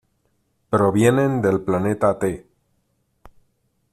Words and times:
Provienen 0.75 1.35
del 1.43 1.59
planeta 1.67 2.11
Te. 2.23 2.31